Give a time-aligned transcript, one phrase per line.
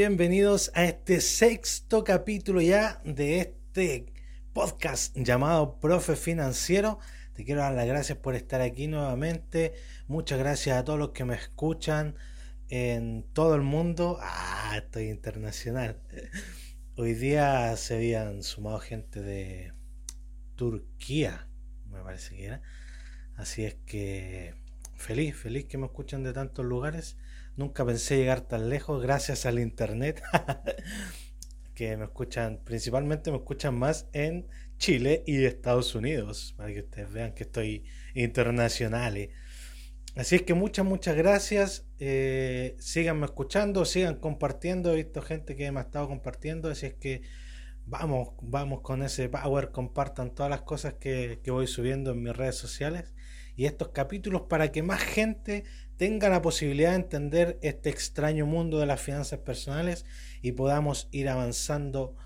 [0.00, 4.14] bienvenidos a este sexto capítulo ya de este
[4.54, 6.98] podcast llamado Profe Financiero.
[7.34, 9.74] Te quiero dar las gracias por estar aquí nuevamente.
[10.08, 12.16] Muchas gracias a todos los que me escuchan
[12.70, 14.16] en todo el mundo.
[14.22, 16.00] Ah, estoy internacional.
[16.96, 19.74] Hoy día se habían sumado gente de
[20.56, 21.46] Turquía,
[21.90, 22.62] me parece que era.
[23.34, 24.54] Así es que
[24.94, 27.18] feliz, feliz que me escuchan de tantos lugares.
[27.56, 30.22] Nunca pensé llegar tan lejos gracias al internet.
[31.74, 37.12] que me escuchan, principalmente me escuchan más en Chile y Estados Unidos, para que ustedes
[37.12, 39.16] vean que estoy internacional.
[39.16, 39.30] ¿eh?
[40.14, 41.86] Así es que muchas, muchas gracias.
[41.98, 44.92] Eh, síganme escuchando, sigan compartiendo.
[44.92, 47.22] He visto gente que me ha estado compartiendo, así es que
[47.86, 49.70] vamos, vamos con ese power.
[49.70, 53.14] Compartan todas las cosas que, que voy subiendo en mis redes sociales
[53.56, 55.64] y estos capítulos para que más gente
[56.00, 60.06] tenga la posibilidad de entender este extraño mundo de las finanzas personales
[60.40, 62.16] y podamos ir avanzando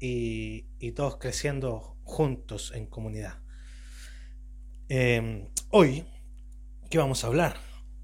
[0.00, 0.62] y,
[0.92, 3.34] todos creciendo juntos en comunidad.
[4.88, 6.06] Em, hoy,
[6.88, 7.56] ¿qué vamos a hablar?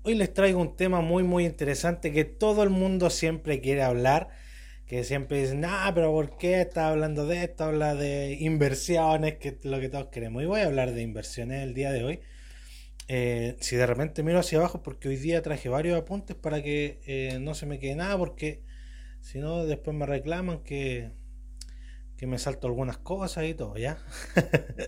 [0.02, 4.28] Hoy les traigo un tema muy muy interesante que todo el mundo siempre quiere hablar,
[4.84, 7.64] que siempre dicen, ah, pero ¿por qué está hablando de esto?
[7.64, 10.42] Habla de inversiones, que es lo que todos queremos.
[10.42, 12.20] Y voy a hablar de inversiones el día de hoy
[13.08, 17.00] eh, si de repente miro hacia abajo, porque hoy día traje varios apuntes para que
[17.06, 18.62] eh, no se me quede nada, porque
[19.20, 21.12] si no, después me reclaman que,
[22.16, 23.98] que me salto algunas cosas y todo, ¿ya?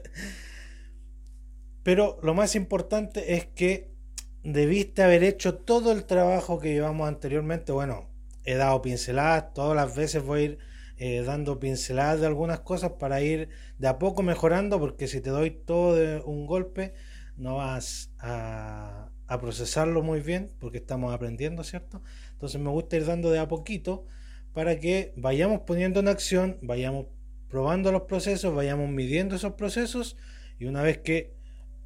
[1.83, 3.95] Pero lo más importante es que
[4.43, 7.73] debiste haber hecho todo el trabajo que llevamos anteriormente.
[7.73, 8.11] Bueno,
[8.45, 10.59] he dado pinceladas, todas las veces voy a ir
[10.99, 15.31] eh, dando pinceladas de algunas cosas para ir de a poco mejorando, porque si te
[15.31, 16.95] doy todo de un golpe,
[17.37, 22.01] no vas a, procesarlo muy bien porque estamos aprendiendo, ¿cierto?
[22.33, 24.07] Entonces me gusta ir dando de a poquito
[24.53, 27.07] para que vayamos poniendo en acción, vayamos
[27.49, 30.17] probando los procesos, vayamos midiendo esos procesos
[30.59, 31.35] y una vez que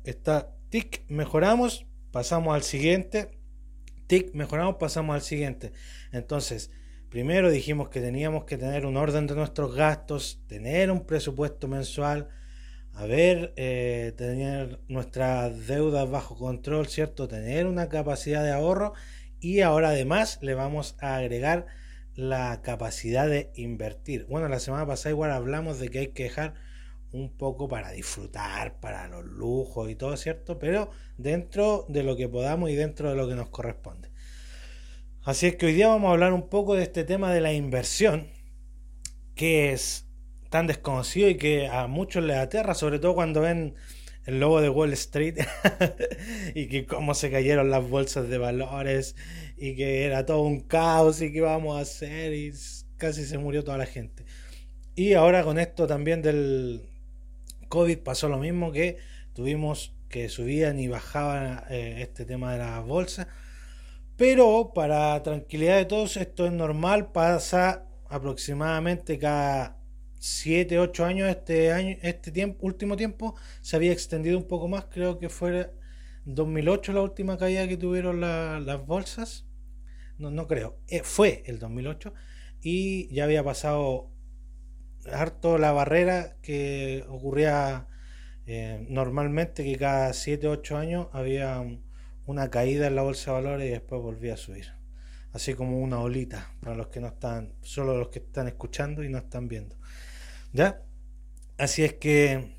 [0.04, 3.30] está tic, mejoramos, pasamos al siguiente,
[4.06, 5.72] tic, mejoramos, pasamos al siguiente.
[6.12, 6.70] Entonces,
[7.08, 12.28] primero dijimos que teníamos que tener un orden de nuestros gastos, tener un presupuesto mensual,
[12.94, 17.28] a ver, eh, tener nuestras deudas bajo control, ¿cierto?
[17.28, 18.92] Tener una capacidad de ahorro
[19.40, 21.66] y ahora además le vamos a agregar
[22.14, 24.26] la capacidad de invertir.
[24.26, 26.54] Bueno, la semana pasada igual hablamos de que hay que dejar
[27.12, 30.58] un poco para disfrutar, para los lujos y todo, ¿cierto?
[30.58, 34.10] Pero dentro de lo que podamos y dentro de lo que nos corresponde.
[35.22, 37.52] Así es que hoy día vamos a hablar un poco de este tema de la
[37.52, 38.28] inversión,
[39.34, 40.06] que es
[40.50, 43.74] tan desconocido y que a muchos les aterra, sobre todo cuando ven
[44.26, 45.38] el logo de Wall Street
[46.54, 49.16] y que cómo se cayeron las bolsas de valores
[49.56, 52.52] y que era todo un caos y qué vamos a hacer y
[52.98, 54.24] casi se murió toda la gente.
[54.94, 56.82] Y ahora con esto también del
[57.68, 58.98] COVID pasó lo mismo que
[59.32, 63.28] tuvimos que subían y bajaban eh, este tema de las bolsas.
[64.16, 69.79] Pero para tranquilidad de todos, esto es normal, pasa aproximadamente cada
[70.20, 74.84] 7, 8 años, este año, este tiempo, último tiempo, se había extendido un poco más,
[74.84, 75.72] creo que fue
[76.26, 79.46] 2008 la última caída que tuvieron las bolsas,
[80.18, 82.12] no, no creo, eh, fue el 2008
[82.60, 84.10] y ya había pasado
[85.10, 87.88] harto la barrera que ocurría
[88.46, 91.64] eh, normalmente, que cada 7, 8 años había
[92.26, 94.66] una caída en la bolsa de valores y después volvía a subir.
[95.32, 99.08] Así como una olita para los que no están, solo los que están escuchando y
[99.08, 99.79] no están viendo.
[100.52, 100.82] ¿Ya?
[101.58, 102.56] Así es que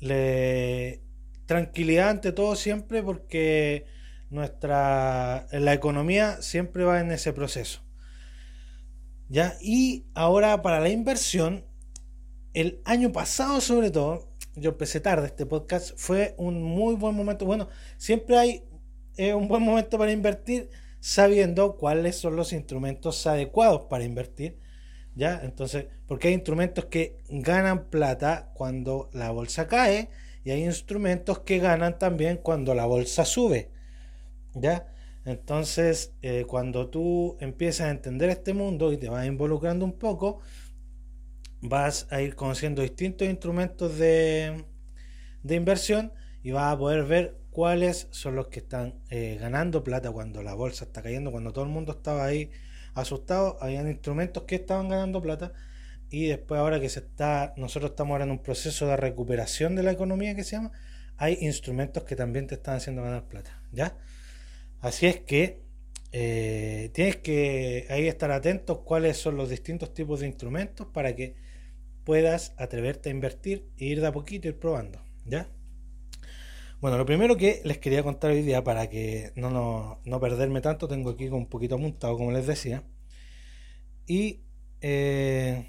[0.00, 1.02] le,
[1.46, 3.86] tranquilidad ante todo siempre porque
[4.30, 7.82] nuestra la economía siempre va en ese proceso.
[9.28, 9.56] ¿Ya?
[9.60, 11.64] Y ahora para la inversión,
[12.54, 17.44] el año pasado sobre todo, yo empecé tarde este podcast, fue un muy buen momento.
[17.44, 17.68] Bueno,
[17.98, 18.64] siempre hay
[19.34, 20.70] un buen momento para invertir
[21.00, 24.58] sabiendo cuáles son los instrumentos adecuados para invertir
[25.16, 25.40] ¿Ya?
[25.42, 30.10] Entonces, porque hay instrumentos que ganan plata cuando la bolsa cae
[30.44, 33.70] y hay instrumentos que ganan también cuando la bolsa sube.
[34.54, 34.92] ¿Ya?
[35.24, 40.40] Entonces, eh, cuando tú empiezas a entender este mundo y te vas involucrando un poco,
[41.62, 44.66] vas a ir conociendo distintos instrumentos de,
[45.42, 50.12] de inversión y vas a poder ver cuáles son los que están eh, ganando plata
[50.12, 52.50] cuando la bolsa está cayendo, cuando todo el mundo estaba ahí
[52.96, 55.52] asustados, habían instrumentos que estaban ganando plata
[56.10, 59.82] y después ahora que se está, nosotros estamos ahora en un proceso de recuperación de
[59.82, 60.72] la economía que se llama,
[61.16, 63.96] hay instrumentos que también te están haciendo ganar plata, ¿ya?
[64.80, 65.62] Así es que
[66.12, 71.34] eh, tienes que ahí estar atentos cuáles son los distintos tipos de instrumentos para que
[72.04, 75.48] puedas atreverte a invertir e ir de a poquito ir probando, ¿ya?
[76.78, 80.88] Bueno, lo primero que les quería contar hoy día para que no, no, perderme tanto,
[80.88, 82.84] tengo aquí un poquito montado, como les decía.
[84.06, 84.42] Y
[84.82, 85.66] eh,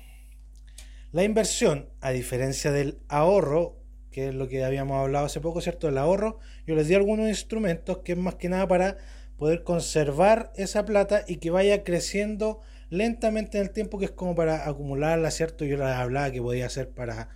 [1.13, 3.77] la inversión, a diferencia del ahorro,
[4.12, 5.88] que es lo que habíamos hablado hace poco, ¿cierto?
[5.88, 8.98] El ahorro, yo les di algunos instrumentos que es más que nada para
[9.38, 14.36] poder conservar esa plata y que vaya creciendo lentamente en el tiempo, que es como
[14.36, 15.63] para acumularla, ¿cierto?
[15.63, 17.30] Yo les hablaba que podía ser para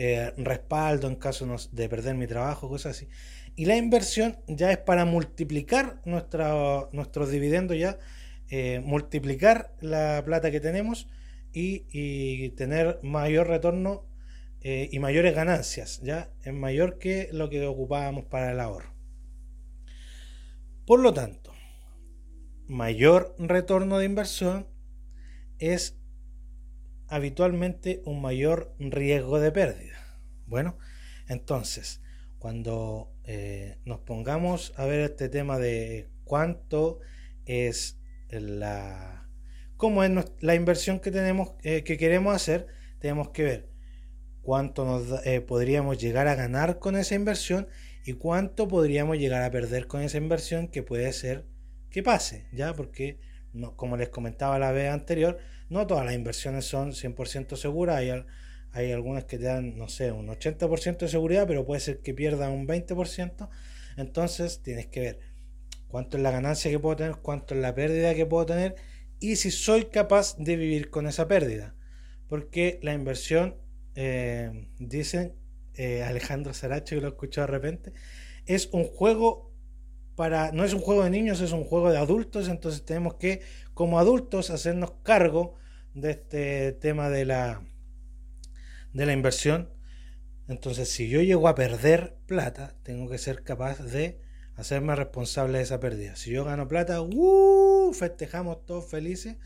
[0.00, 3.08] eh, respaldo en caso de perder mi trabajo, cosas así.
[3.56, 7.98] Y la inversión ya es para multiplicar nuestra, nuestros dividendos, ya
[8.48, 11.08] eh, multiplicar la plata que tenemos
[11.52, 14.06] y, tener mayor retorno
[14.60, 18.94] eh, y mayores ganancias, ya es mayor que lo que ocupábamos para el ahorro.
[20.86, 21.52] Por lo tanto,
[22.68, 24.68] mayor retorno de inversión
[25.58, 25.98] es
[27.08, 29.98] habitualmente un mayor riesgo de pérdida.
[30.46, 30.78] Bueno,
[31.28, 32.00] entonces,
[32.38, 37.00] cuando eh, nos pongamos a ver este tema de cuánto
[37.46, 37.98] es
[38.30, 39.28] la
[39.76, 40.10] cómo es
[40.40, 42.66] la inversión que tenemos eh, que queremos hacer,
[42.98, 43.70] tenemos que ver
[44.42, 47.68] cuánto nos eh, podríamos llegar a ganar con esa inversión
[48.04, 51.46] y cuánto podríamos llegar a perder con esa inversión que puede ser
[51.90, 53.18] que pase, ya porque
[53.52, 58.10] no, como les comentaba la vez anterior, no todas las inversiones son 100% seguras, hay,
[58.72, 62.14] hay algunas que te dan, no sé, un 80% de seguridad, pero puede ser que
[62.14, 63.48] pierda un 20%,
[63.96, 65.20] entonces tienes que ver
[65.88, 68.76] cuánto es la ganancia que puedo tener, cuánto es la pérdida que puedo tener
[69.20, 71.74] y si soy capaz de vivir con esa pérdida.
[72.28, 73.56] Porque la inversión,
[73.94, 75.34] eh, dicen
[75.74, 77.92] eh, Alejandro Saracho, que lo escuchó de repente,
[78.46, 79.47] es un juego
[80.18, 83.40] para, no es un juego de niños, es un juego de adultos, entonces tenemos que,
[83.72, 85.54] como adultos, hacernos cargo
[85.94, 87.62] de este tema de la,
[88.92, 89.70] de la inversión.
[90.48, 94.20] Entonces, si yo llego a perder plata, tengo que ser capaz de
[94.56, 96.16] hacerme responsable de esa pérdida.
[96.16, 97.92] Si yo gano plata, ¡uh!
[97.92, 99.36] festejamos todos felices.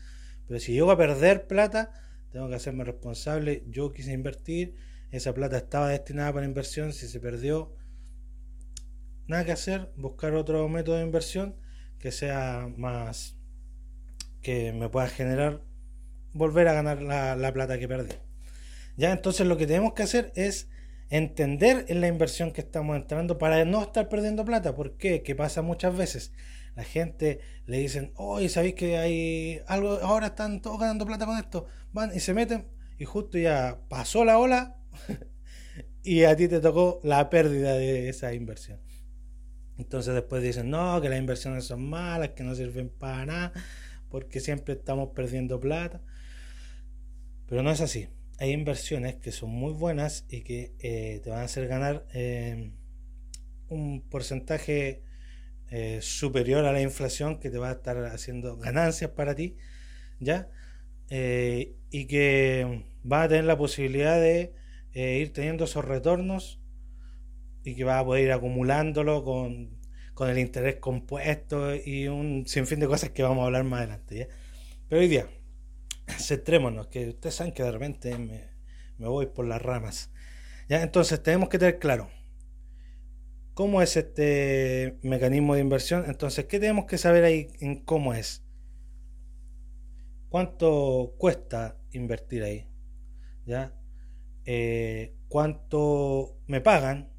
[0.47, 1.91] Pero si llego a perder plata,
[2.31, 3.63] tengo que hacerme responsable.
[3.67, 4.73] Yo quise invertir,
[5.11, 7.75] esa plata estaba destinada para inversión, si se perdió,
[9.27, 11.55] nada que hacer, buscar otro método de inversión
[11.99, 13.37] que sea más
[14.41, 15.61] que me pueda generar
[16.33, 18.13] volver a ganar la, plata que perdí.
[18.97, 20.69] Ya entonces lo que tenemos que hacer es
[21.09, 24.75] entender en la inversión que estamos entrando para no estar perdiendo plata.
[24.75, 25.23] ¿Por qué?
[25.23, 26.33] Que pasa muchas veces.
[26.75, 29.99] La gente le dicen, oye, ¿sabéis que hay algo?
[30.01, 31.67] Ahora están todos ganando plata con esto.
[31.91, 32.67] Van y se meten
[32.97, 34.77] y justo ya pasó la ola
[36.03, 38.79] y a ti te tocó la pérdida de esa inversión.
[39.77, 43.53] Entonces después dicen, no, que las inversiones son malas, que no sirven para nada,
[44.09, 46.01] porque siempre estamos perdiendo plata.
[47.47, 48.07] Pero no es así.
[48.39, 52.71] Hay inversiones que son muy buenas y que eh, te van a hacer ganar eh,
[53.69, 55.03] un porcentaje
[55.69, 59.57] eh, superior a la inflación que te va a estar haciendo ganancias para ti,
[60.19, 60.49] ¿ya?
[61.09, 64.51] y que va a tener la posibilidad de
[64.93, 66.62] ir teniendo esos retornos
[67.63, 69.81] y que vas a poder ir acumulándolo con,
[70.19, 74.17] el interés compuesto y un sinfín de cosas que vamos a hablar más adelante.
[74.19, 74.27] ¿ya?
[74.87, 75.27] Pero hoy día,
[76.19, 78.47] centrémonos, que ustedes saben que de repente me,
[78.97, 80.11] voy por las ramas.
[80.69, 80.81] ¿ya?
[80.81, 82.09] Entonces tenemos que tener claro
[83.53, 86.05] cómo es este mecanismo de inversión.
[86.07, 88.43] Entonces, ¿qué tenemos que saber ahí en cómo es?
[90.29, 92.67] ¿Cuánto cuesta invertir ahí?
[93.45, 93.75] ¿Ya?
[94.45, 97.12] Eh, ¿Cuánto me pagan?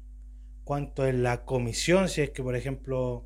[0.65, 3.25] Cuánto es la comisión, si es que por ejemplo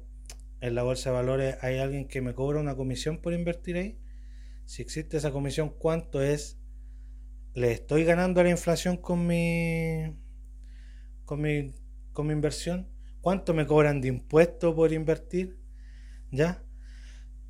[0.61, 3.97] en la bolsa de valores hay alguien que me cobra una comisión por invertir ahí,
[4.65, 6.59] si existe esa comisión, cuánto es,
[7.55, 10.15] le estoy ganando a la inflación con mi,
[11.25, 11.73] con mi,
[12.13, 12.87] con mi inversión,
[13.21, 15.57] cuánto me cobran de impuesto por invertir,
[16.31, 16.61] ¿ya?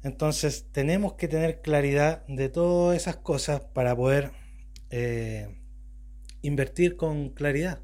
[0.03, 4.31] Entonces tenemos que tener claridad de todas esas cosas para poder
[4.91, 5.57] eh,
[6.41, 7.81] invertir con claridad.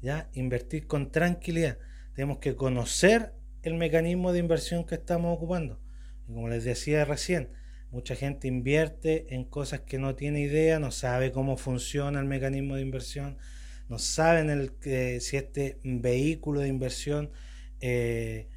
[0.00, 0.28] ¿Ya?
[0.34, 1.78] Invertir con tranquilidad.
[2.14, 5.80] Tenemos que conocer el mecanismo de inversión que estamos ocupando.
[6.28, 7.50] Y como les decía recién,
[7.90, 12.76] mucha gente invierte en cosas que no tiene idea, no sabe cómo funciona el mecanismo
[12.76, 13.38] de inversión,
[13.88, 14.72] no saben el,
[15.20, 17.30] si este vehículo de inversión
[17.80, 18.48] eh,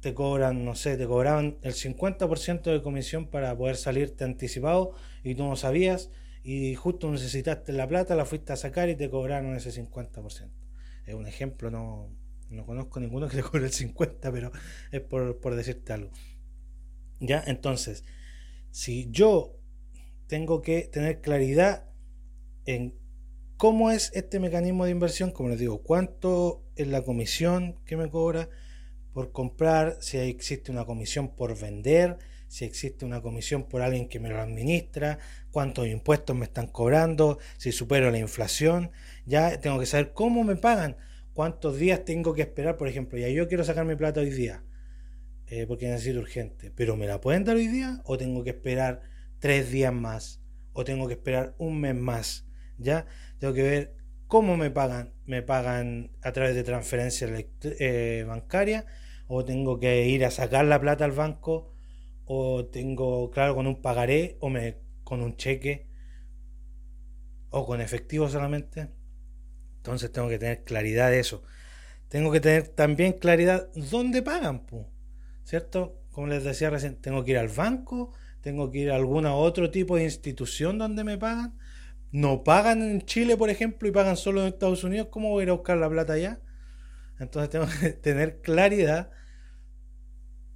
[0.00, 5.34] te cobran, no sé, te cobraban el 50% de comisión para poder salirte anticipado y
[5.34, 6.10] tú no sabías
[6.44, 10.50] y justo necesitaste la plata, la fuiste a sacar y te cobraron ese 50%.
[11.06, 12.14] Es un ejemplo, no,
[12.50, 14.52] no conozco ninguno que le cobre el 50%, pero
[14.92, 16.10] es por, decirte algo.
[17.18, 17.42] ¿Ya?
[17.46, 18.04] Entonces,
[18.70, 19.56] si yo
[20.26, 21.88] tengo que tener claridad
[22.66, 22.94] en
[23.56, 28.10] cómo es este mecanismo de inversión, como les digo, cuánto es la comisión que me
[28.10, 28.50] cobra
[29.14, 34.20] por comprar, si existe una comisión por vender, si existe una comisión por alguien que
[34.20, 35.18] me lo administra,
[35.54, 38.90] cuántos impuestos me están cobrando, si supero la inflación,
[39.24, 40.96] ya tengo que saber cómo me pagan,
[41.32, 44.64] cuántos días tengo que esperar, por ejemplo, ya yo quiero sacar mi plata hoy día,
[45.46, 49.02] eh, porque necesito urgente, pero ¿me la pueden dar hoy día o tengo que esperar
[49.38, 50.42] tres días más
[50.72, 52.48] o tengo que esperar un mes más?
[52.76, 53.06] Ya
[53.38, 53.94] tengo que ver
[54.26, 57.28] cómo me pagan, me pagan a través de transferencia
[57.62, 58.86] eh, bancaria
[59.28, 61.70] o tengo que ir a sacar la plata al banco
[62.24, 65.86] o tengo, claro, con un pagaré o me, con un cheque
[67.50, 68.90] o con efectivo solamente.
[69.76, 71.44] Entonces tengo que tener claridad de eso.
[72.08, 74.66] Tengo que tener también claridad dónde pagan,
[75.44, 76.00] ¿cierto?
[76.10, 79.70] Como les decía recién, tengo que ir al banco, tengo que ir a algún otro
[79.70, 81.58] tipo de institución donde me pagan.
[82.12, 85.44] No pagan en Chile, por ejemplo, y pagan solo en Estados Unidos, ¿cómo voy a
[85.44, 86.40] ir a buscar la plata allá?
[87.18, 89.10] Entonces tengo que tener claridad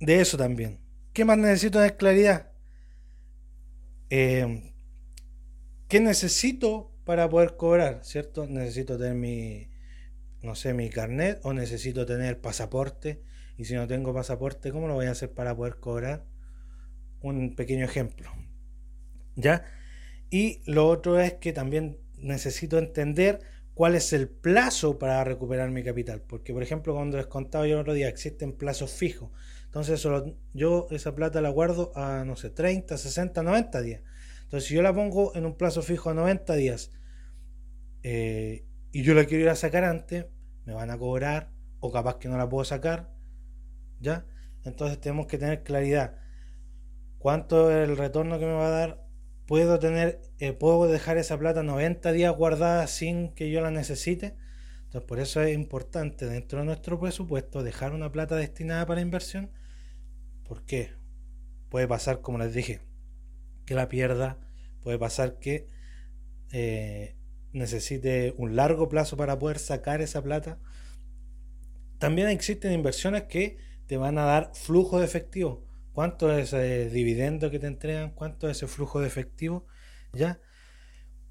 [0.00, 0.80] de eso también.
[1.12, 2.52] ¿Qué más necesito de claridad?
[4.10, 4.72] Eh,
[5.88, 8.00] ¿Qué necesito para poder cobrar?
[8.04, 8.46] ¿Cierto?
[8.46, 9.68] Necesito tener mi,
[10.42, 13.22] no sé, mi carnet o necesito tener pasaporte.
[13.56, 16.26] Y si no tengo pasaporte, ¿cómo lo voy a hacer para poder cobrar?
[17.22, 18.30] Un pequeño ejemplo.
[19.34, 19.64] ¿Ya?
[20.30, 23.40] Y lo otro es que también necesito entender
[23.72, 26.20] cuál es el plazo para recuperar mi capital.
[26.20, 29.30] Porque, por ejemplo, cuando les contaba yo el otro día, existen plazos fijos.
[29.68, 30.06] Entonces
[30.54, 34.02] yo esa plata la guardo a, no sé, 30, 60, 90 días.
[34.44, 36.90] Entonces si yo la pongo en un plazo fijo a 90 días
[38.02, 40.25] eh, y yo la quiero ir a sacar antes,
[40.64, 43.12] me van a cobrar o capaz que no la puedo sacar.
[44.00, 44.25] ¿Ya?
[44.64, 46.16] Entonces tenemos que tener claridad.
[47.18, 49.04] ¿Cuánto es el retorno que me va a dar?
[49.46, 54.34] ¿Puedo tener, eh, puedo dejar esa plata 90 días guardada sin que yo la necesite?
[54.88, 59.50] Entonces, por eso es importante dentro de nuestro presupuesto dejar una plata destinada para inversión.
[60.45, 60.92] ¿Por qué?
[61.68, 62.80] Puede pasar, como les dije,
[63.66, 64.38] que la pierda,
[64.83, 65.66] puede pasar que
[66.52, 67.16] eh,
[67.52, 70.59] necesite un largo plazo para poder sacar esa plata.
[71.99, 75.66] También existen inversiones que te van a dar flujo de efectivo.
[75.92, 78.12] ¿Cuánto es ese dividendo que te entregan?
[78.12, 79.66] ¿Cuánto es ese flujo de efectivo?
[80.14, 80.40] ¿Ya?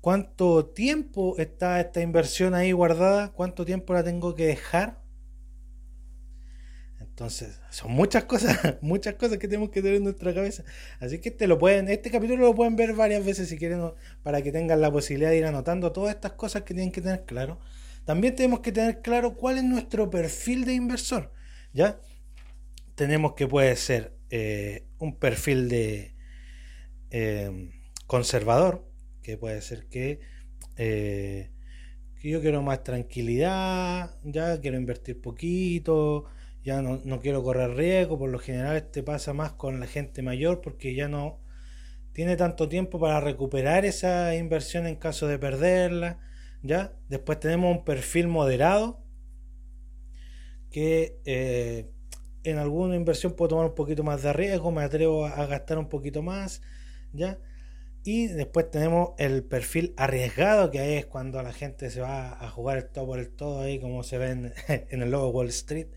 [0.02, 3.32] ¿Cuánto tiempo está esta inversión ahí guardada?
[3.34, 5.02] ¿Cuánto tiempo la tengo que dejar?
[7.00, 10.64] Entonces, son muchas cosas, muchas cosas que tenemos que tener en nuestra cabeza.
[11.00, 14.44] Así que este lo pueden, este capítulo lo pueden ver varias veces si quieren para
[14.44, 17.60] que tengan la posibilidad de ir anotando todas estas cosas que tienen que tener claro.
[18.06, 21.34] También tenemos que tener claro cuál es nuestro perfil de inversor.
[21.74, 22.00] ¿Ya?
[22.94, 26.16] Tenemos que puede ser eh, un perfil de
[27.10, 27.72] eh,
[28.06, 28.87] conservador,
[29.28, 30.22] que puede ser que,
[30.78, 31.52] eh,
[32.22, 36.28] que yo quiero más tranquilidad, ya quiero invertir poquito,
[36.64, 40.22] ya no, no, quiero correr riesgo, por lo general este pasa más con la gente
[40.22, 41.42] mayor porque ya no
[42.14, 46.20] tiene tanto tiempo para recuperar esa inversión en caso de perderla,
[46.62, 46.94] ya.
[47.10, 49.04] Después tenemos un perfil moderado
[50.72, 51.92] que eh,
[52.44, 55.90] en alguna inversión puedo tomar un poquito más de riesgo, me atrevo a gastar un
[55.90, 56.62] poquito más,
[57.12, 57.40] ya.
[58.08, 62.50] Y después tenemos el perfil arriesgado, que ahí es cuando la gente se va a
[62.50, 64.32] jugar el todo por el todo, ahí como se ve
[64.90, 65.88] en, el logo Wall Street.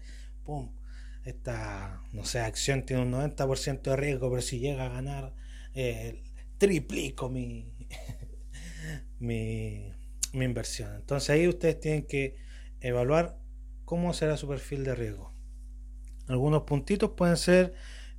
[0.45, 0.73] ¡Pum!
[1.25, 5.37] Esta, no sé, acción tiene un 90% de riesgo, pero si llega a ganar,
[5.73, 6.21] eh,
[6.59, 7.77] triplico mi,
[9.21, 9.93] mi,
[10.33, 10.97] inversión.
[10.97, 12.39] Entonces ahí ustedes tienen que
[12.81, 13.39] evaluar
[13.85, 15.33] cómo será su perfil de riesgo.
[16.27, 17.73] Algunos puntitos pueden ser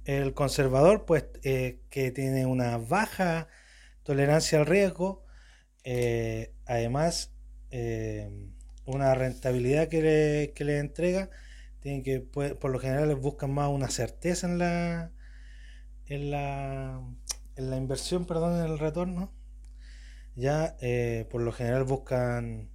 [0.06, 3.50] el conservador, pues eh, que tiene una baja
[4.04, 5.26] tolerancia al riesgo,
[5.84, 7.34] eh, además
[7.72, 8.30] eh,
[8.86, 11.30] una rentabilidad que le, que le entrega,
[11.82, 15.12] tienen que por lo general buscan más una certeza en la
[16.08, 17.02] en la,
[17.56, 19.34] en la inversión, perdón, en el retorno.
[20.36, 22.70] Ya eh, por lo general buscan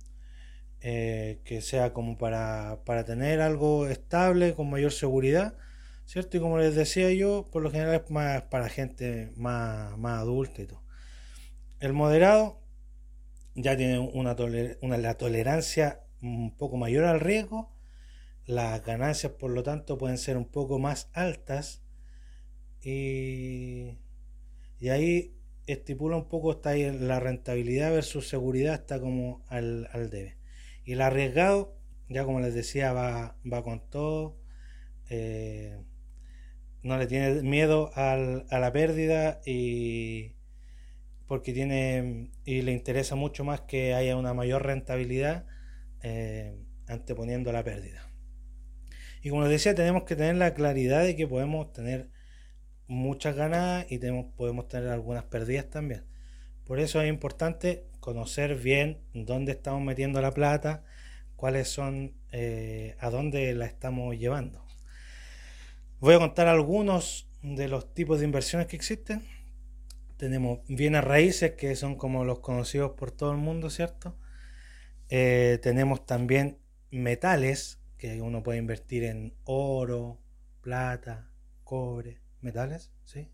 [0.81, 5.57] que sea como para, para tener algo estable, con mayor seguridad,
[6.05, 6.37] ¿cierto?
[6.37, 10.63] Y como les decía yo, por lo general es más para gente más, más adulta
[10.63, 10.86] y todo.
[11.79, 12.61] El moderado
[13.55, 14.35] ya tiene una,
[14.99, 17.73] la tolerancia un poco mayor al riesgo.
[18.47, 21.83] Las ganancias, por lo tanto, pueden ser un poco más altas.
[22.83, 23.99] Y,
[24.79, 25.35] y ahí
[25.67, 30.37] estipula un poco está ahí la rentabilidad versus seguridad está como al, al debe.
[30.85, 31.77] Y el arriesgado,
[32.09, 34.39] ya como les decía, va, va con todo.
[35.11, 35.79] Eh,
[36.83, 40.36] no le tiene miedo a la pérdida y
[41.27, 45.47] porque tiene y le interesa mucho más que haya una mayor rentabilidad
[46.03, 46.57] eh,
[46.87, 48.09] anteponiendo la pérdida.
[49.23, 52.11] Y como les decía, tenemos que tener la claridad de que podemos tener
[52.87, 53.99] muchas ganadas y
[54.37, 56.05] podemos tener algunas pérdidas también.
[56.65, 60.85] Por eso es importante conocer bien dónde estamos metiendo la plata,
[61.35, 64.65] cuáles son, eh, a dónde la estamos llevando.
[65.99, 69.23] Voy a contar algunos de los tipos de inversiones que existen.
[70.17, 74.17] Tenemos bienes raíces, que son como los conocidos por todo el mundo, ¿cierto?
[75.09, 76.59] Eh, tenemos también
[76.91, 80.19] metales, que uno puede invertir en oro,
[80.63, 81.31] plata,
[81.65, 83.31] cobre, metales, ¿sí?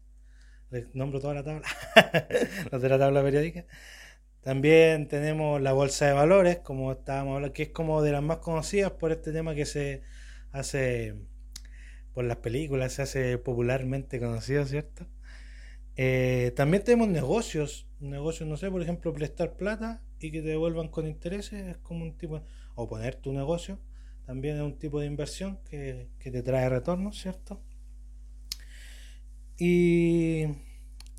[0.71, 1.67] Les nombro toda la tabla,
[2.73, 3.67] los de la tabla periódica.
[4.43, 8.39] También tenemos la bolsa de valores, como estábamos hablando, que es como de las más
[8.39, 10.03] conocidas por este tema que se
[10.51, 11.15] hace
[12.13, 15.07] por las películas, se hace popularmente conocido, ¿cierto?
[15.97, 20.89] Eh, también tenemos negocios, negocios, no sé, por ejemplo, prestar plata y que te devuelvan
[20.89, 22.43] con intereses, es como un tipo,
[22.75, 23.79] o poner tu negocio,
[24.25, 27.61] también es un tipo de inversión que, te trae retorno, ¿cierto?
[29.59, 30.45] Y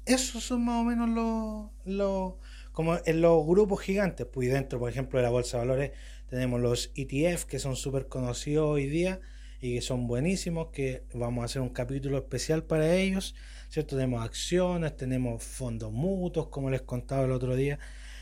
[0.05, 2.33] esos son más o menos los, los,
[2.71, 5.91] como en los grupos gigantes, pues dentro, por ejemplo, de la bolsa de valores
[6.29, 9.21] tenemos los ETF que son súper conocidos hoy día
[9.63, 13.33] y que son buenísimos, que vamos a hacer un capítulo especial para ellos,
[13.69, 13.95] ¿cierto?
[13.95, 17.79] Tenemos acciones, tenemos fondos mutuos, como les contaba el otro día,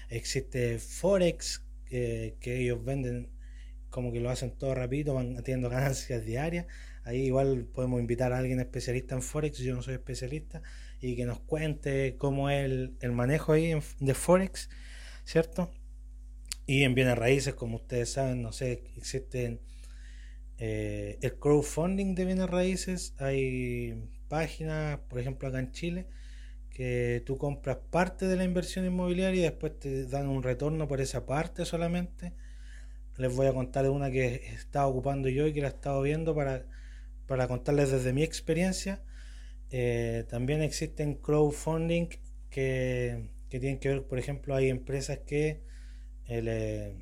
[0.09, 3.31] existe Forex, que ellos venden
[3.89, 6.67] como que lo hacen todo rápido, van teniendo ganancias diarias.
[7.03, 10.61] Ahí igual podemos invitar a alguien especialista en Forex, yo no soy especialista,
[10.99, 14.69] y que nos cuente cómo es el, manejo ahí de Forex,
[15.23, 15.71] ¿cierto?
[16.67, 19.59] Y en bienes raíces, como ustedes saben, no sé, existen
[20.61, 26.07] eh, el crowdfunding de bienes raíces, hay páginas, por ejemplo acá en Chile,
[26.69, 31.01] que tú compras parte de la inversión inmobiliaria y después te dan un retorno por
[31.01, 32.33] esa parte solamente
[33.17, 36.35] les voy a contar una que estaba ocupando yo y que la he estado viendo
[36.35, 36.65] para,
[37.27, 39.01] para contarles desde mi experiencia.
[39.69, 42.07] Eh, también existen crowdfunding
[42.49, 45.61] que, que, tienen que ver, por ejemplo, hay empresas que
[46.27, 46.95] eh,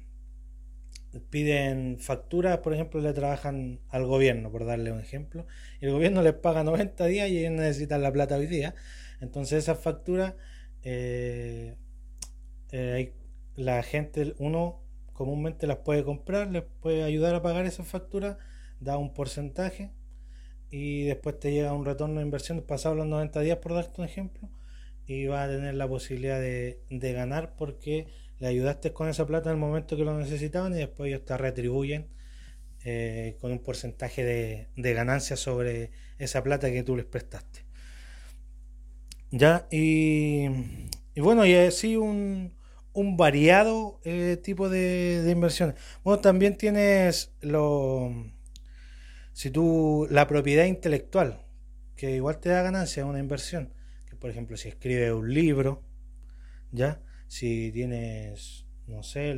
[1.29, 5.45] piden facturas, por ejemplo, le trabajan al gobierno, por darle un ejemplo,
[5.81, 8.75] y el gobierno les paga 90 días y ellos necesitan la plata hoy día.
[9.21, 10.35] Entonces esas facturas,
[10.83, 11.75] eh,
[13.55, 14.81] la gente, uno
[15.13, 18.37] comúnmente las puede comprar, les puede ayudar a pagar esa factura,
[18.79, 19.91] da un porcentaje
[20.71, 24.07] y después te llega un retorno de inversión pasado los 90 días, por darte un
[24.07, 24.49] ejemplo,
[25.05, 28.07] y vas a tener la posibilidad de, ganar porque
[28.39, 31.37] le ayudaste con esa plata en el momento que lo necesitaban y después ellos te
[31.37, 32.07] retribuyen
[32.85, 37.65] eh, con un porcentaje de, de ganancia sobre esa plata que tú les prestaste.
[39.31, 40.47] Ya, y,
[41.13, 42.57] y bueno, y así un,
[43.17, 45.75] variado eh, tipo de, de, inversiones.
[46.03, 48.11] Bueno, también tienes lo,
[49.33, 51.45] si tú, la propiedad intelectual,
[51.95, 53.73] que igual te da ganancia, una inversión.
[54.09, 55.83] Que por ejemplo, si escribes un libro,
[56.71, 57.01] ¿ya?
[57.29, 59.33] Si tienes, no sé,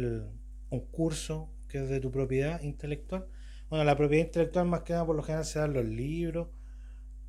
[0.72, 3.28] un curso que es de tu propiedad intelectual.
[3.70, 6.48] Bueno, la propiedad intelectual más que nada por lo general se dan los libros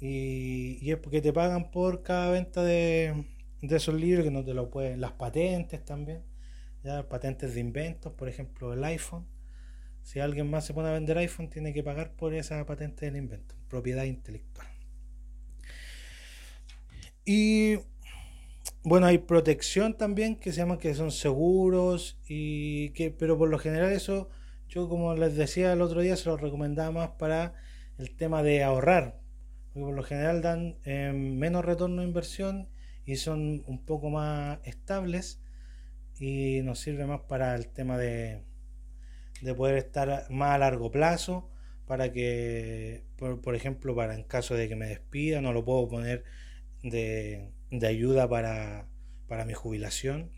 [0.01, 3.27] y, y es porque te pagan por cada venta de,
[3.61, 6.23] de esos libros que no te lo pueden, las patentes también,
[6.83, 9.27] ya patentes de inventos, por ejemplo el iPhone.
[10.03, 13.17] Si alguien más se pone a vender iPhone, tiene que pagar por esa patente del
[13.17, 14.67] invento, propiedad intelectual.
[17.25, 17.79] Y
[18.85, 23.59] bueno, hay protección también que se llama que son seguros y que, pero por lo
[23.59, 24.29] general eso,
[24.69, 27.55] yo como les decía el otro día, se lo recomendaba más para
[27.99, 29.21] el tema de ahorrar,
[29.73, 32.69] porque por lo general dan eh, menos retorno de inversión
[33.05, 35.41] y son un poco más estables
[36.19, 38.43] y nos sirve más para el tema de,
[39.43, 41.51] de poder estar más a largo plazo
[41.87, 46.25] para que por, ejemplo para en caso de que me despida no lo puedo poner
[46.83, 48.87] de, de ayuda para,
[49.27, 50.31] para mi jubilación.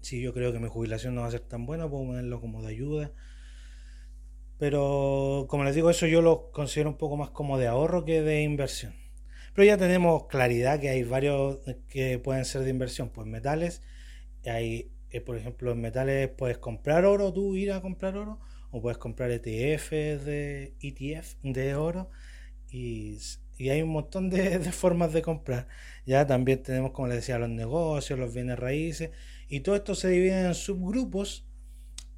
[0.00, 2.62] Si yo creo que mi jubilación no va a ser tan buena puedo ponerlo como
[2.62, 3.12] de ayuda.
[4.58, 8.22] Pero como les digo eso yo lo considero un poco más como de ahorro que
[8.22, 8.94] de inversión.
[9.54, 13.82] Pero ya tenemos claridad que hay varios que pueden ser de inversión, pues metales,
[14.46, 18.80] hay, eh, por ejemplo, en metales puedes comprar oro, tú ir a comprar oro, o
[18.80, 22.10] puedes comprar ETF de ETF de oro,
[22.70, 23.18] y,
[23.58, 25.68] hay un montón de, formas de comprar.
[26.06, 29.10] Ya también tenemos, como les decía, los negocios, los bienes raíces,
[29.48, 31.46] y todo esto se divide en subgrupos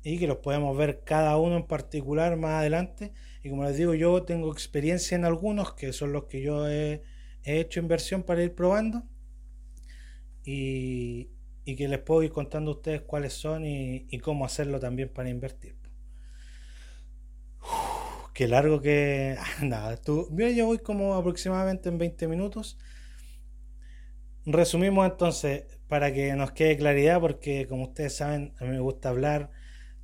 [0.04, 3.12] y que los podemos ver cada uno en particular más adelante.
[3.42, 7.02] Y como les digo, yo tengo experiencia en algunos, que son los que yo he,
[7.42, 9.02] hecho inversión para ir probando.
[10.44, 11.30] Y,
[11.64, 15.74] que les puedo ir contando a ustedes cuáles son y, cómo hacerlo también para invertir.
[18.34, 19.38] Qué largo que...
[19.62, 22.76] Nada, tú, yo voy como aproximadamente en 20 minutos.
[24.44, 29.08] Resumimos entonces, para que nos quede claridad, porque como ustedes saben, a mí me gusta
[29.08, 29.50] hablar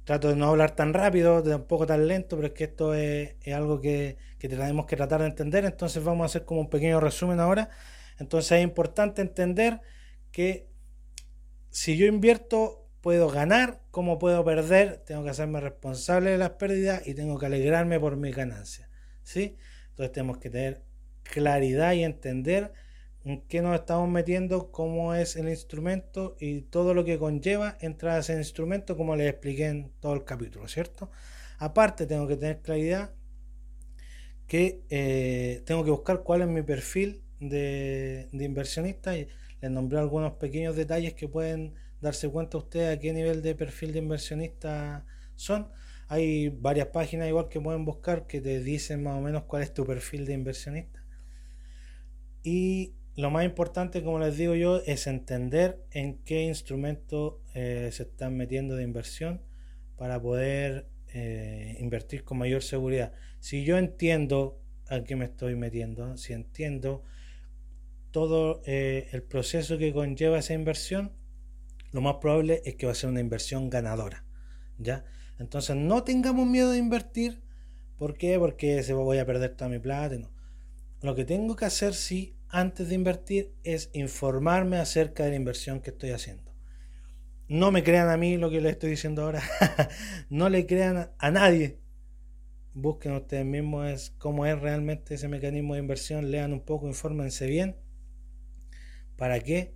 [0.05, 3.81] trato de no hablar tan rápido, tampoco tan lento, pero es que esto es, algo
[3.81, 7.71] que, tenemos que tratar de entender, entonces vamos a hacer como un pequeño resumen ahora.
[8.19, 9.81] Entonces es importante entender
[10.33, 10.69] que
[11.71, 17.07] si yo invierto, puedo ganar, como puedo perder, tengo que hacerme responsable de las pérdidas
[17.07, 18.89] y tengo que alegrarme por mis ganancias.
[19.23, 19.57] ¿sí?
[19.91, 20.83] Entonces tenemos que tener
[21.23, 22.73] claridad y entender
[23.25, 28.17] en qué nos estamos metiendo, cómo es el instrumento y todo lo que conlleva entrar
[28.17, 31.11] a ese instrumento, como les expliqué en todo el capítulo, ¿cierto?
[31.59, 33.13] Aparte, tengo que tener claridad
[34.47, 39.29] que eh, tengo que buscar cuál es mi perfil de, inversionista y
[39.61, 43.93] les nombré algunos pequeños detalles que pueden darse cuenta ustedes a qué nivel de perfil
[43.93, 45.69] de inversionista son.
[46.09, 49.73] Hay varias páginas igual que pueden buscar que te dicen más o menos cuál es
[49.73, 51.05] tu perfil de inversionista.
[52.43, 58.05] Y lo más importante, como les digo yo, es entender en qué instrumento eh, se
[58.05, 59.43] están metiendo de inversión
[59.97, 63.13] para poder eh, invertir con mayor seguridad.
[63.41, 67.05] Si yo entiendo a qué me estoy metiendo, si entiendo
[68.11, 71.13] todo eh, el proceso que conlleva esa inversión,
[71.93, 74.25] lo más probable es que va a ser una inversión ganadora.
[74.81, 75.05] ¿ya?
[75.39, 77.43] Entonces no tengamos miedo de invertir.
[77.97, 78.39] ¿Por qué?
[78.39, 80.17] Porque se voy a perder toda mi plata.
[80.17, 80.31] No.
[81.03, 85.81] Lo que tengo que hacer sí antes de invertir es informarme acerca de la inversión
[85.81, 86.51] que estoy haciendo.
[87.49, 89.43] No me crean a mí lo que les estoy diciendo ahora.
[90.31, 91.79] no le crean a nadie.
[92.73, 96.31] Busquen ustedes mismos cómo es realmente ese mecanismo de inversión.
[96.31, 97.77] Lean un poco, infórmense bien.
[99.17, 99.75] ¿Para qué?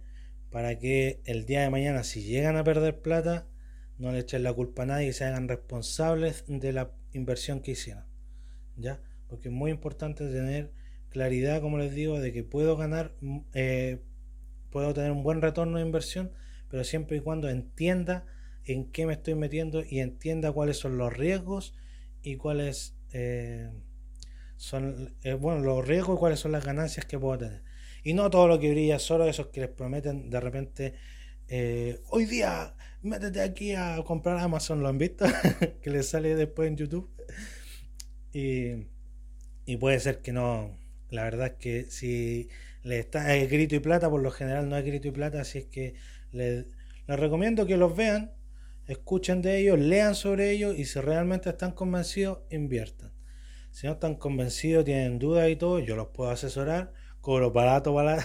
[0.55, 3.49] Para que el día de mañana, si llegan a perder plata,
[3.99, 7.73] no le echen la culpa a nadie y se hagan responsables de la inversión que
[7.73, 8.05] hicieron.
[8.77, 9.01] ¿Ya?
[9.27, 10.71] Porque es muy importante tener
[11.09, 13.17] claridad, como les digo, de que puedo ganar,
[13.53, 13.99] eh,
[14.71, 16.31] puedo tener un buen retorno de inversión,
[16.71, 18.25] pero siempre y cuando entienda
[18.65, 21.75] en qué me estoy metiendo y entienda cuáles son los riesgos
[22.23, 23.73] y cuáles eh,
[24.57, 27.74] son, eh, bueno, los riesgos y cuáles son las ganancias que puedo tener.
[28.05, 30.95] Y no todo lo que brilla, solo esos que les prometen de repente,
[32.11, 35.25] hoy día métete aquí a comprar Amazon, ¿lo han visto?
[35.83, 37.11] que les sale después en YouTube.
[38.33, 38.87] Y,
[39.67, 40.77] y puede ser que no,
[41.11, 42.49] la verdad es que si
[42.83, 45.59] le está es grito y plata, por lo general no es grito y plata, así
[45.59, 45.95] es que
[46.33, 46.67] les,
[47.07, 48.33] recomiendo que los vean,
[48.87, 53.13] escuchen de ellos, lean sobre ellos y si realmente están convencidos, inviertan.
[53.71, 56.93] Si no están convencidos, tienen dudas y todo, yo los puedo asesorar,
[57.25, 58.23] cobro barato, barato.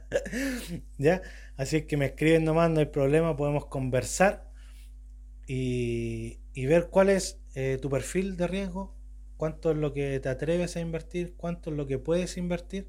[0.98, 1.22] ¿Ya?
[1.56, 4.48] Así es que me escriben nomás, no hay problema, podemos conversar
[5.46, 8.94] y, ver cuál es eh, tu perfil de riesgo,
[9.36, 12.88] cuánto es lo que te atreves a invertir, cuánto es lo que puedes invertir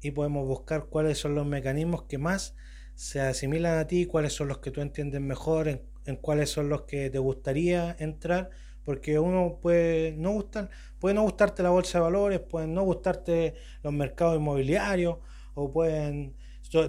[0.00, 2.56] y podemos buscar cuáles son los mecanismos que más
[2.94, 5.82] se asimilan a ti, cuáles son los que tú entiendes mejor, en,
[6.22, 8.48] cuáles son los que te gustaría entrar,
[8.90, 13.54] porque uno puede no gustar, puede no gustarte la bolsa de valores, pueden no gustarte
[13.84, 15.18] los mercados inmobiliarios,
[15.54, 16.34] o pueden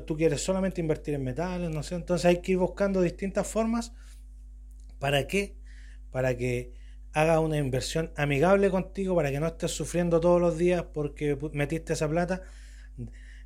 [0.07, 3.93] tú quieres solamente invertir en metales, no sé, entonces hay que ir buscando distintas formas
[4.97, 5.55] para qué,
[6.09, 6.73] para que
[7.13, 11.93] haga una inversión amigable contigo para que no estés sufriendo todos los días porque metiste
[11.93, 12.41] esa plata.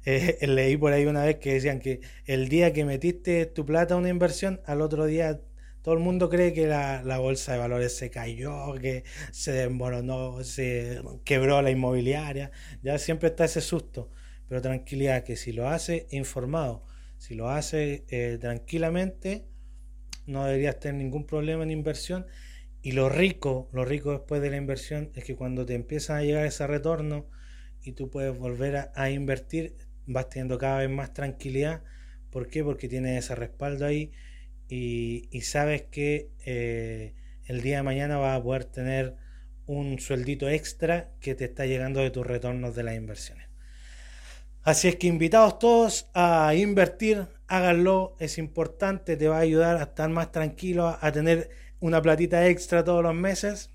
[0.05, 3.95] Eh, leí por ahí una vez que decían que el día que metiste tu plata
[3.95, 5.41] a una inversión, al otro día
[5.85, 10.99] todo el mundo cree que la, bolsa de valores se cayó, que se desmoronó, se
[11.23, 12.49] quebró la inmobiliaria.
[12.81, 14.09] Ya siempre está ese susto.
[14.49, 16.87] Pero tranquilidad, que si lo hace informado,
[17.19, 19.45] si lo hace eh, tranquilamente,
[20.25, 22.25] no deberías tener ningún problema en inversión
[22.81, 26.23] y lo rico, lo rico después de la inversión es que cuando te empiezan a
[26.23, 27.29] llegar ese retorno
[27.83, 29.75] y tú puedes volver a, invertir,
[30.07, 31.83] vas teniendo cada vez más tranquilidad.
[32.31, 32.63] ¿Por qué?
[32.63, 34.13] Porque tienes ese respaldo ahí
[34.67, 37.13] y, sabes que eh,
[37.45, 39.15] el día de mañana vas a poder tener
[39.67, 43.47] un sueldito extra que te está llegando de tus retornos de las inversiones.
[44.63, 49.83] Así es que invitados todos a invertir, háganlo, es importante, te va a ayudar a
[49.83, 51.49] estar más tranquilo, a tener
[51.79, 53.69] una platita extra todos los meses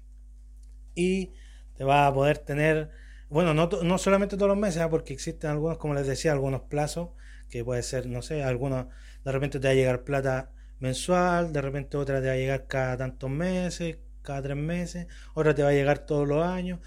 [0.97, 1.31] y
[1.77, 2.91] te va a poder tener,
[3.29, 4.91] bueno, no, no solamente todos los meses, ¿ah?
[4.91, 7.11] porque existen algunos, como les decía, algunos plazos,
[7.49, 8.87] que puede ser, no sé, algunos,
[9.25, 10.51] de repente te va a llegar plata
[10.81, 15.55] mensual, de repente otra te va a llegar cada tantos meses, cada tres meses, otra
[15.55, 16.81] te va a llegar todos los años.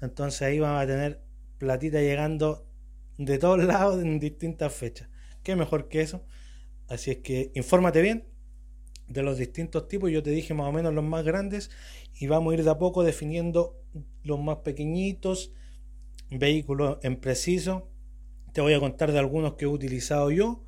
[0.00, 1.22] Entonces ahí vamos a tener
[1.58, 2.66] platita llegando
[3.18, 5.08] de todos lados en distintas fechas.
[5.42, 6.24] ¿Qué mejor que eso?
[6.88, 8.26] Así es que infórmate bien
[9.08, 10.10] de los distintos tipos.
[10.10, 11.70] Yo te dije más o menos los más grandes
[12.14, 13.76] y vamos a ir de a poco definiendo
[14.22, 15.52] los más pequeñitos,
[16.30, 17.88] vehículos en preciso.
[18.52, 20.64] Te voy a contar de algunos que he utilizado yo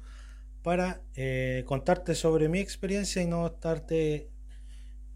[0.62, 4.28] para eh, contarte sobre mi experiencia y no estarte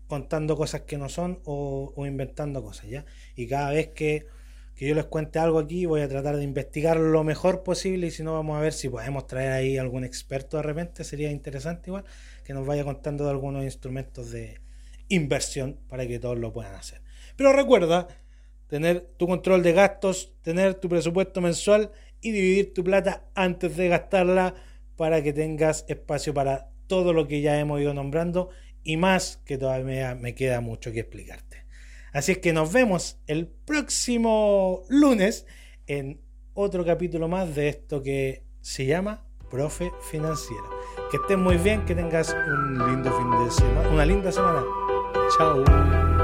[0.06, 3.04] contando cosas que no son o, inventando cosas, ¿ya?
[3.34, 4.26] Y cada vez que,
[4.74, 8.10] que, yo les cuente algo aquí voy a tratar de investigar lo mejor posible y
[8.10, 11.90] si no vamos a ver si podemos traer ahí algún experto de repente, sería interesante
[11.90, 12.04] igual
[12.44, 14.60] que nos vaya contando de algunos instrumentos de
[15.08, 17.02] inversión para que todos lo puedan hacer.
[17.36, 18.08] Pero recuerda
[18.68, 23.88] tener tu control de gastos, tener tu presupuesto mensual y dividir tu plata antes de
[23.88, 24.54] gastarla
[24.96, 28.50] para que tengas espacio para todo lo que ya hemos ido nombrando
[28.82, 31.66] y más que todavía me queda mucho que explicarte.
[32.12, 35.46] Así es que nos vemos el próximo lunes
[35.86, 36.20] en
[36.54, 40.64] otro capítulo más de esto que se llama Profe Financiero.
[41.10, 44.64] Que estés muy bien, que tengas un lindo fin de semana, una linda semana.
[45.36, 46.15] Chao.